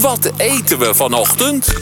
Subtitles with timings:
[0.00, 1.72] Wat eten we vanochtend?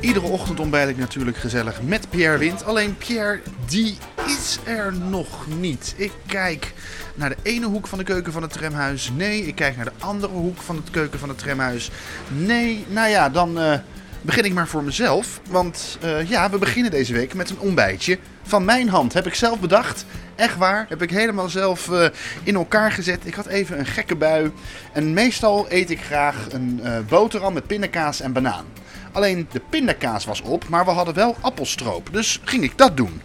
[0.00, 2.64] Iedere ochtend ontbijt ik natuurlijk gezellig met Pierre Wind.
[2.64, 5.94] Alleen Pierre, die is er nog niet.
[5.96, 6.72] Ik kijk
[7.14, 9.10] naar de ene hoek van de keuken van het tramhuis.
[9.16, 11.90] Nee, ik kijk naar de andere hoek van het keuken van het tramhuis.
[12.28, 13.78] Nee, nou ja, dan eh,
[14.20, 15.40] begin ik maar voor mezelf.
[15.50, 19.12] Want eh, ja, we beginnen deze week met een ontbijtje van mijn hand.
[19.12, 20.04] Heb ik zelf bedacht.
[20.36, 20.86] Echt waar.
[20.88, 22.08] Heb ik helemaal zelf eh,
[22.42, 23.26] in elkaar gezet.
[23.26, 24.52] Ik had even een gekke bui.
[24.92, 28.64] En meestal eet ik graag een eh, boterham met pindakaas en banaan.
[29.12, 32.08] Alleen de pindakaas was op, maar we hadden wel appelstroop.
[32.12, 33.22] Dus ging ik dat doen.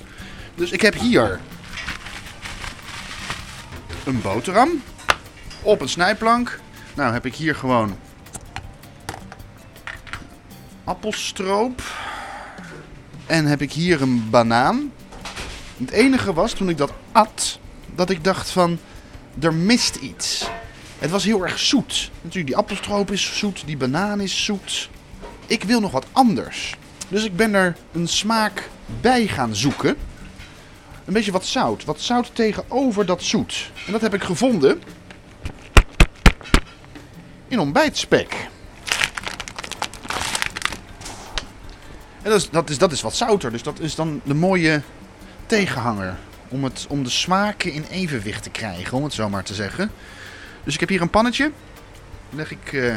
[0.55, 1.40] Dus ik heb hier
[4.05, 4.70] een boterham
[5.62, 6.59] op een snijplank.
[6.94, 7.98] Nou heb ik hier gewoon
[10.84, 11.81] appelstroop.
[13.26, 14.92] En heb ik hier een banaan.
[15.77, 17.59] Het enige was toen ik dat at,
[17.95, 18.80] dat ik dacht van,
[19.40, 20.50] er mist iets.
[21.00, 22.12] Het was heel erg zoet.
[22.22, 24.90] Natuurlijk, die appelstroop is zoet, die banaan is zoet.
[25.48, 26.76] Ik wil nog wat anders.
[27.08, 28.70] Dus ik ben er een smaak
[29.02, 29.95] bij gaan zoeken.
[31.05, 31.86] Een beetje wat zout.
[31.86, 33.72] Wat zout tegenover dat zoet.
[33.86, 34.81] En dat heb ik gevonden
[37.48, 38.48] in ontbijtspek.
[42.22, 43.52] En dat is, dat, is, dat is wat zouter.
[43.52, 44.81] Dus dat is dan de mooie
[45.48, 46.16] tegenhanger.
[46.48, 49.92] Om, het, om de smaken in evenwicht te krijgen, om het zo maar te zeggen.
[50.64, 51.52] Dus ik heb hier een pannetje.
[52.30, 52.95] Leg ik eh,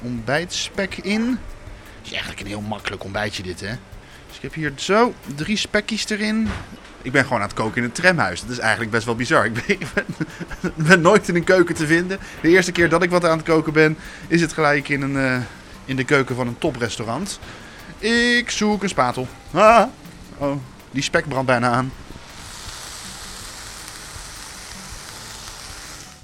[0.00, 1.38] ontbijtspek in.
[1.98, 3.74] Het is eigenlijk een heel makkelijk ontbijtje dit, hè.
[4.26, 6.48] Dus ik heb hier zo drie spekjes erin.
[7.02, 8.40] Ik ben gewoon aan het koken in een tramhuis.
[8.40, 9.46] Dat is eigenlijk best wel bizar.
[9.66, 9.86] Ik
[10.74, 12.18] ben nooit in een keuken te vinden.
[12.40, 13.96] De eerste keer dat ik wat aan het koken ben,
[14.28, 15.40] is het gelijk in, een, eh,
[15.84, 17.38] in de keuken van een toprestaurant.
[17.98, 19.28] Ik zoek een spatel.
[19.50, 19.86] Ah.
[20.38, 20.56] Oh,
[20.90, 21.92] die spek brandt bijna aan.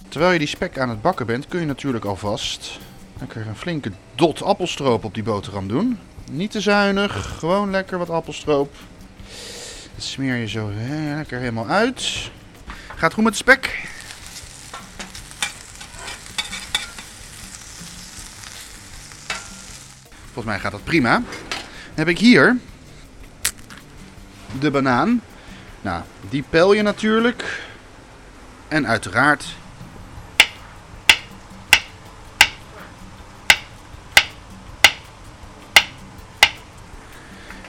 [0.09, 2.79] Terwijl je die spek aan het bakken bent, kun je natuurlijk alvast
[3.19, 5.99] lekker een flinke dot appelstroop op die boterham doen.
[6.31, 8.75] Niet te zuinig, gewoon lekker wat appelstroop.
[9.95, 10.71] Dat smeer je zo
[11.15, 12.31] lekker helemaal uit.
[12.97, 13.89] Gaat goed met de spek.
[20.25, 21.13] Volgens mij gaat dat prima.
[21.15, 21.25] Dan
[21.95, 22.57] heb ik hier
[24.61, 25.23] de banaan.
[25.81, 27.63] Nou, die pel je natuurlijk.
[28.69, 29.45] En uiteraard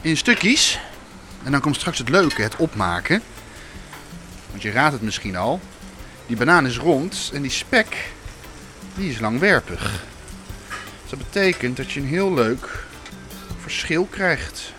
[0.01, 0.79] in stukjes.
[1.43, 3.21] En dan komt straks het leuke, het opmaken.
[4.49, 5.59] Want je raadt het misschien al.
[6.25, 8.11] Die banaan is rond en die spek,
[8.95, 10.03] die is langwerpig.
[11.01, 12.85] Dus dat betekent dat je een heel leuk
[13.61, 14.73] verschil krijgt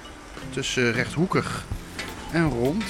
[0.50, 1.64] tussen rechthoekig
[2.32, 2.84] en rond.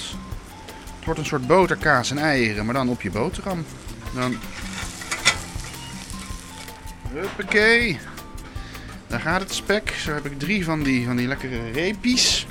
[0.97, 3.65] Het wordt een soort boterkaas en eieren, maar dan op je boterham.
[4.15, 4.37] Dan...
[7.13, 7.99] Huppakee.
[9.07, 9.91] Daar gaat het spek.
[9.91, 12.47] Zo heb ik drie van die, van die lekkere reepjes.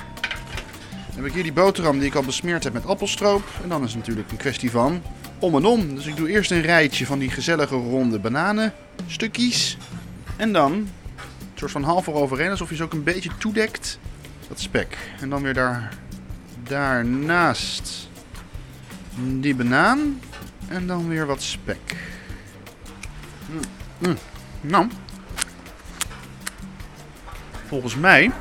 [1.07, 3.43] Dan heb ik hier die boterham die ik al besmeerd heb met appelstroop.
[3.63, 5.01] En dan is het natuurlijk een kwestie van
[5.39, 5.95] om en om.
[5.95, 9.77] Dus ik doe eerst een rijtje van die gezellige ronde bananenstukjes.
[10.35, 10.87] En dan, een
[11.55, 13.99] soort van half eroverheen, alsof je ze ook een beetje toedekt.
[14.47, 14.97] Dat spek.
[15.19, 15.93] En dan weer daar,
[16.67, 18.09] daarnaast
[19.15, 20.19] die banaan.
[20.67, 21.95] En dan weer wat spek.
[23.49, 23.59] Mm,
[23.97, 24.17] mm.
[24.61, 24.87] Nou,
[27.67, 28.31] volgens mij,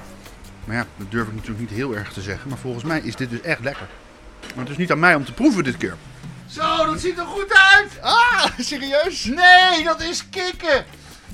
[0.64, 3.16] maar ja, dat durf ik natuurlijk niet heel erg te zeggen, maar volgens mij is
[3.16, 3.87] dit dus echt lekker.
[4.54, 5.97] Maar het is niet aan mij om te proeven dit keer.
[6.47, 7.98] Zo, dat ziet er goed uit!
[8.00, 9.25] Ah, serieus?
[9.25, 10.84] Nee, dat is kikken!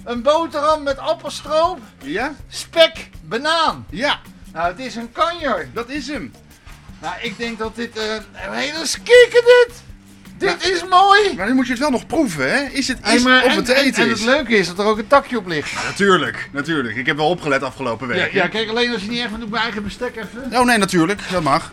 [0.05, 2.35] Een boterham met appelstroop, Ja?
[2.49, 3.87] spek, banaan.
[3.91, 4.21] Ja,
[4.53, 5.69] Nou, het is een kanjer.
[5.73, 6.33] dat is hem.
[7.03, 7.99] Nou, ik denk dat dit...
[7.99, 9.71] eh hey, dat is kikken dit!
[10.39, 11.35] Dit is mooi!
[11.37, 12.63] Maar nu moet je het wel nog proeven, hè?
[12.63, 14.19] Is het, is of en, het te en- eten en is?
[14.21, 15.85] het leuke is dat er ook een takje op ligt.
[15.85, 16.97] Natuurlijk, natuurlijk.
[16.97, 18.33] Ik heb wel opgelet afgelopen week.
[18.33, 20.59] ja, kijk, alleen als je niet echt doe ik mijn eigen bestek even.
[20.61, 21.21] Oh nee, natuurlijk.
[21.31, 21.71] Dat mag.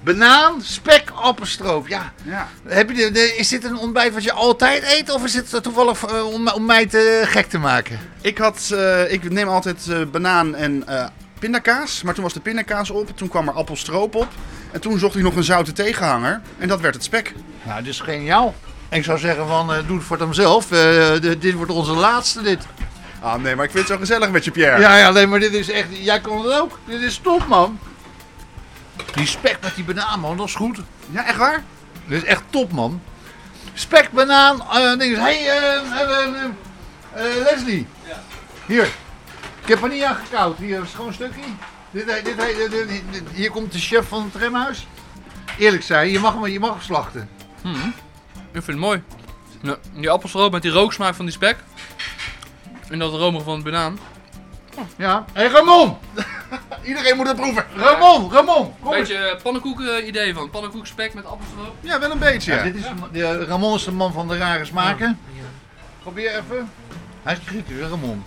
[0.00, 1.88] Banaan, spek, appelstroop.
[1.88, 2.12] Ja.
[2.22, 2.48] Ja.
[2.68, 5.10] Heb je de, de- is dit een ontbijt wat je altijd eet?
[5.10, 7.98] Of is het toevallig eh, om, om mij te gek te maken?
[8.20, 10.84] Ik, had, eh, ik neem altijd banaan en
[11.48, 12.02] pindakaas.
[12.02, 13.16] Maar toen was de pindakaas op.
[13.16, 14.28] Toen kwam er appelstroop op.
[14.72, 16.40] En toen zocht ik nog een zoute tegenhanger.
[16.58, 17.34] En dat werd het spek.
[17.62, 18.54] Nou, dit is geniaal.
[18.88, 20.64] En ik zou zeggen van, eh, doe het voor hemzelf.
[20.64, 20.78] Eh,
[21.20, 22.66] de- dit wordt onze laatste dit.
[23.20, 24.80] Ah nee, maar ik vind het zo gezellig met je, Pierre.
[24.80, 25.86] Ja, ja, nee, maar dit is echt...
[25.90, 26.78] Jij kon het ook.
[26.86, 27.78] Dit is top, man.
[29.14, 30.78] Die spek met die banaan, man, dat is goed.
[31.10, 31.62] Ja, echt waar?
[32.06, 33.00] Dit is echt top, man.
[33.74, 35.18] Spek, banaan, eh dingen.
[35.24, 36.44] Hé, hey, eh, eh, eh,
[37.14, 37.86] eh, Leslie.
[38.66, 38.88] Hier.
[39.64, 40.58] Ik heb er niet aan gekoud.
[40.58, 41.40] Hier is gewoon een stukje.
[41.90, 44.86] Dit, dit, dit, dit- dit- dit- hier komt de chef van het tramhuis.
[45.58, 47.28] Eerlijk zijn, je mag hem, je mag hem slachten.
[48.52, 49.02] Ik vind het mooi.
[49.62, 51.56] Ja, die appelstroop met die rooksmaak van die spek.
[52.88, 53.98] En dat romige van de banaan.
[54.96, 55.24] Ja.
[55.32, 55.96] Hé, Ramon!
[56.82, 57.66] Iedereen moet het proeven.
[57.76, 58.64] Ramon, Ramon!
[58.66, 60.50] Een Kom beetje eh, pannenkoeken idee van.
[60.50, 61.74] Pannenkoek spek met appels erop.
[61.80, 62.54] Ja, wel een beetje.
[62.54, 62.82] Ja, dit is,
[63.12, 65.18] de- Ramon is de man van de rare smaken.
[66.02, 66.70] Probeer even.
[67.22, 68.24] Hij is kritisch, hè, Ramon.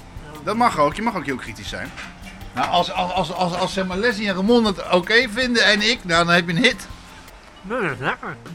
[0.47, 0.95] Dat mag ook.
[0.95, 1.91] Je mag ook heel kritisch zijn.
[2.55, 5.81] Nou, als, als, als, als, als zeg maar Leslie en Ramon het oké vinden en
[5.81, 6.87] ik, nou, dan heb je een hit.
[7.61, 8.35] Nee, dat is lekker.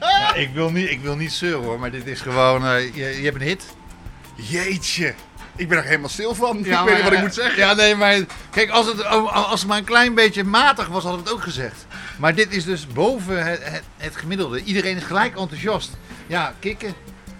[0.00, 3.18] Ja, ik, wil niet, ik wil niet zeuren hoor, maar dit is gewoon, eh, je,
[3.18, 3.64] je hebt een hit.
[4.34, 5.14] Jeetje.
[5.56, 6.58] Ik ben er helemaal stil van.
[6.58, 7.58] ik maar, weet niet wat ik moet zeggen.
[7.58, 8.18] Ja, nee, maar
[8.50, 11.44] kijk, als het, als het maar een klein beetje matig was, hadden we het ook
[11.44, 11.86] gezegd.
[12.18, 14.62] Maar dit is dus boven het, het, het gemiddelde.
[14.62, 15.96] Iedereen is gelijk enthousiast.
[16.26, 16.94] Ja, kikken.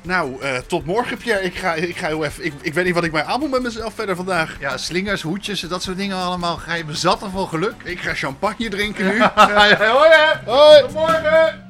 [0.06, 1.42] Nou, eh, tot morgen, Pierre.
[1.42, 2.44] Ik ga, ik ga heel even.
[2.44, 4.56] Ik, ik weet niet wat ik mij aan moet met mezelf verder vandaag.
[4.60, 6.56] Ja, slingers, hoedjes, dat soort dingen allemaal.
[6.56, 7.74] Ga je bezatten van geluk.
[7.84, 9.20] Ik ga champagne drinken nu.
[9.34, 9.86] Hoi, hè.
[10.44, 10.80] Hoi.
[10.80, 11.65] Tot morgen.